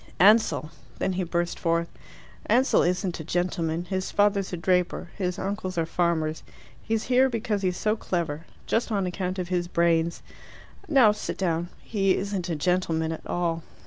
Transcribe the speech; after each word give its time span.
"Ansell" 0.19 0.71
Then 0.97 1.13
he 1.13 1.23
burst 1.23 1.59
forth. 1.59 1.87
"Ansell 2.47 2.81
isn't 2.81 3.19
a 3.19 3.23
gentleman. 3.23 3.85
His 3.85 4.09
father's 4.09 4.51
a 4.51 4.57
draper. 4.57 5.11
His 5.15 5.37
uncles 5.37 5.77
are 5.77 5.85
farmers. 5.85 6.41
He's 6.81 7.03
here 7.03 7.29
because 7.29 7.61
he's 7.61 7.77
so 7.77 7.95
clever 7.95 8.47
just 8.65 8.91
on 8.91 9.05
account 9.05 9.37
of 9.37 9.49
his 9.49 9.67
brains. 9.67 10.23
Now, 10.87 11.11
sit 11.11 11.37
down. 11.37 11.69
He 11.83 12.15
isn't 12.17 12.49
a 12.49 12.55
gentleman 12.55 13.11
at 13.11 13.27
all." 13.27 13.61